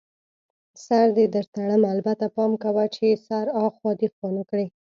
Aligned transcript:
سر 0.85 1.07
دې 1.17 1.25
در 1.33 1.45
تړم، 1.53 1.81
البته 1.93 2.25
پام 2.35 2.51
کوه 2.63 2.85
چي 2.95 3.07
سر 3.27 3.45
اخوا 3.65 3.91
دیخوا 4.01 4.29
نه 4.37 4.43
کړې. 4.49 4.65